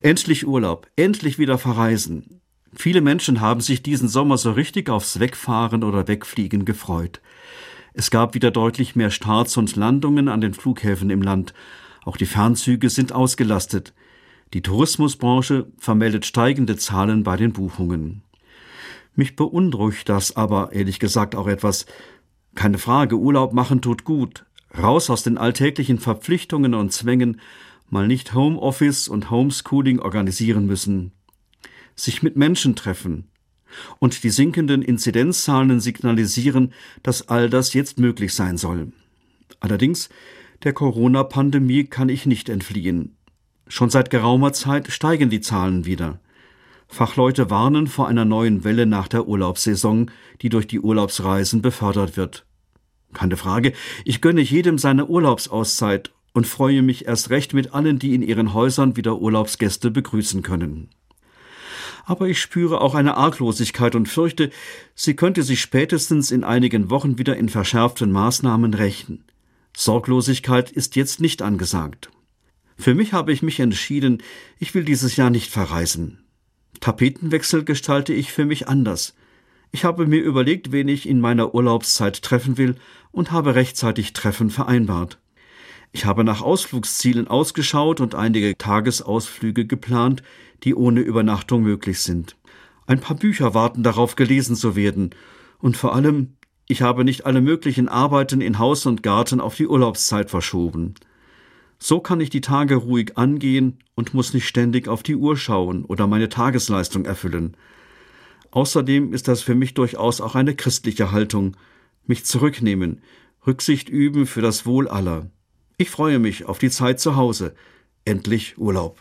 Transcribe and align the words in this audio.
Endlich 0.00 0.46
Urlaub, 0.46 0.86
endlich 0.94 1.40
wieder 1.40 1.58
verreisen. 1.58 2.40
Viele 2.72 3.00
Menschen 3.00 3.40
haben 3.40 3.60
sich 3.60 3.82
diesen 3.82 4.08
Sommer 4.08 4.38
so 4.38 4.52
richtig 4.52 4.90
aufs 4.90 5.18
Wegfahren 5.18 5.82
oder 5.82 6.06
Wegfliegen 6.06 6.64
gefreut. 6.64 7.20
Es 7.94 8.12
gab 8.12 8.34
wieder 8.34 8.52
deutlich 8.52 8.94
mehr 8.94 9.10
Starts 9.10 9.56
und 9.56 9.74
Landungen 9.74 10.28
an 10.28 10.40
den 10.40 10.54
Flughäfen 10.54 11.10
im 11.10 11.20
Land. 11.20 11.52
Auch 12.04 12.16
die 12.16 12.26
Fernzüge 12.26 12.90
sind 12.90 13.12
ausgelastet. 13.12 13.92
Die 14.54 14.62
Tourismusbranche 14.62 15.66
vermeldet 15.78 16.26
steigende 16.26 16.76
Zahlen 16.76 17.24
bei 17.24 17.36
den 17.36 17.52
Buchungen. 17.52 18.22
Mich 19.16 19.34
beunruhigt 19.34 20.08
das 20.08 20.36
aber 20.36 20.72
ehrlich 20.72 21.00
gesagt 21.00 21.34
auch 21.34 21.48
etwas. 21.48 21.86
Keine 22.54 22.78
Frage, 22.78 23.16
Urlaub 23.16 23.52
machen 23.52 23.82
tut 23.82 24.04
gut. 24.04 24.44
Raus 24.80 25.10
aus 25.10 25.24
den 25.24 25.38
alltäglichen 25.38 25.98
Verpflichtungen 25.98 26.74
und 26.74 26.92
Zwängen, 26.92 27.40
mal 27.90 28.06
nicht 28.06 28.34
Homeoffice 28.34 29.08
und 29.08 29.30
Homeschooling 29.30 30.00
organisieren 30.00 30.66
müssen, 30.66 31.12
sich 31.94 32.22
mit 32.22 32.36
Menschen 32.36 32.76
treffen. 32.76 33.28
Und 33.98 34.24
die 34.24 34.30
sinkenden 34.30 34.82
Inzidenzzahlen 34.82 35.80
signalisieren, 35.80 36.72
dass 37.02 37.28
all 37.28 37.50
das 37.50 37.74
jetzt 37.74 37.98
möglich 37.98 38.34
sein 38.34 38.56
soll. 38.56 38.92
Allerdings, 39.60 40.08
der 40.62 40.72
Corona-Pandemie 40.72 41.84
kann 41.84 42.08
ich 42.08 42.26
nicht 42.26 42.48
entfliehen. 42.48 43.16
Schon 43.68 43.90
seit 43.90 44.10
geraumer 44.10 44.52
Zeit 44.52 44.90
steigen 44.90 45.28
die 45.28 45.40
Zahlen 45.40 45.84
wieder. 45.84 46.20
Fachleute 46.88 47.50
warnen 47.50 47.86
vor 47.86 48.08
einer 48.08 48.24
neuen 48.24 48.64
Welle 48.64 48.86
nach 48.86 49.08
der 49.08 49.28
Urlaubssaison, 49.28 50.10
die 50.40 50.48
durch 50.48 50.66
die 50.66 50.80
Urlaubsreisen 50.80 51.60
befördert 51.60 52.16
wird. 52.16 52.46
Keine 53.12 53.36
Frage, 53.36 53.74
ich 54.04 54.20
gönne 54.20 54.40
jedem 54.40 54.78
seine 54.78 55.06
Urlaubsauszeit 55.06 56.12
und 56.38 56.46
freue 56.46 56.82
mich 56.82 57.06
erst 57.06 57.30
recht 57.30 57.52
mit 57.52 57.74
allen, 57.74 57.98
die 57.98 58.14
in 58.14 58.22
ihren 58.22 58.54
Häusern 58.54 58.96
wieder 58.96 59.18
Urlaubsgäste 59.18 59.90
begrüßen 59.90 60.42
können. 60.42 60.88
Aber 62.04 62.28
ich 62.28 62.40
spüre 62.40 62.80
auch 62.80 62.94
eine 62.94 63.16
Arglosigkeit 63.16 63.96
und 63.96 64.08
fürchte, 64.08 64.50
sie 64.94 65.16
könnte 65.16 65.42
sich 65.42 65.60
spätestens 65.60 66.30
in 66.30 66.44
einigen 66.44 66.90
Wochen 66.90 67.18
wieder 67.18 67.36
in 67.36 67.48
verschärften 67.48 68.12
Maßnahmen 68.12 68.72
rächen. 68.72 69.24
Sorglosigkeit 69.76 70.70
ist 70.70 70.94
jetzt 70.94 71.20
nicht 71.20 71.42
angesagt. 71.42 72.08
Für 72.76 72.94
mich 72.94 73.12
habe 73.12 73.32
ich 73.32 73.42
mich 73.42 73.58
entschieden, 73.58 74.22
ich 74.60 74.76
will 74.76 74.84
dieses 74.84 75.16
Jahr 75.16 75.30
nicht 75.30 75.50
verreisen. 75.50 76.20
Tapetenwechsel 76.78 77.64
gestalte 77.64 78.14
ich 78.14 78.30
für 78.30 78.44
mich 78.44 78.68
anders. 78.68 79.16
Ich 79.72 79.84
habe 79.84 80.06
mir 80.06 80.22
überlegt, 80.22 80.70
wen 80.70 80.86
ich 80.86 81.08
in 81.08 81.20
meiner 81.20 81.52
Urlaubszeit 81.52 82.22
treffen 82.22 82.58
will 82.58 82.76
und 83.10 83.32
habe 83.32 83.56
rechtzeitig 83.56 84.12
Treffen 84.12 84.50
vereinbart. 84.50 85.18
Ich 85.92 86.04
habe 86.04 86.24
nach 86.24 86.42
Ausflugszielen 86.42 87.28
ausgeschaut 87.28 88.00
und 88.00 88.14
einige 88.14 88.56
Tagesausflüge 88.56 89.66
geplant, 89.66 90.22
die 90.64 90.74
ohne 90.74 91.00
Übernachtung 91.00 91.62
möglich 91.62 92.00
sind. 92.00 92.36
Ein 92.86 93.00
paar 93.00 93.16
Bücher 93.16 93.54
warten 93.54 93.82
darauf 93.82 94.16
gelesen 94.16 94.56
zu 94.56 94.76
werden, 94.76 95.10
und 95.60 95.76
vor 95.76 95.94
allem, 95.94 96.36
ich 96.68 96.82
habe 96.82 97.04
nicht 97.04 97.26
alle 97.26 97.40
möglichen 97.40 97.88
Arbeiten 97.88 98.40
in 98.40 98.58
Haus 98.58 98.86
und 98.86 99.02
Garten 99.02 99.40
auf 99.40 99.56
die 99.56 99.66
Urlaubszeit 99.66 100.30
verschoben. 100.30 100.94
So 101.78 102.00
kann 102.00 102.20
ich 102.20 102.30
die 102.30 102.40
Tage 102.40 102.76
ruhig 102.76 103.16
angehen 103.16 103.78
und 103.94 104.14
muss 104.14 104.34
nicht 104.34 104.46
ständig 104.46 104.88
auf 104.88 105.02
die 105.02 105.16
Uhr 105.16 105.36
schauen 105.36 105.84
oder 105.84 106.06
meine 106.06 106.28
Tagesleistung 106.28 107.04
erfüllen. 107.04 107.56
Außerdem 108.50 109.12
ist 109.12 109.28
das 109.28 109.42
für 109.42 109.54
mich 109.54 109.74
durchaus 109.74 110.20
auch 110.20 110.34
eine 110.34 110.54
christliche 110.54 111.12
Haltung, 111.12 111.56
mich 112.06 112.24
zurücknehmen, 112.24 113.02
Rücksicht 113.46 113.88
üben 113.88 114.26
für 114.26 114.42
das 114.42 114.66
Wohl 114.66 114.88
aller. 114.88 115.30
Ich 115.80 115.90
freue 115.90 116.18
mich 116.18 116.44
auf 116.46 116.58
die 116.58 116.70
Zeit 116.70 116.98
zu 116.98 117.14
Hause. 117.14 117.54
Endlich 118.04 118.58
Urlaub. 118.58 118.98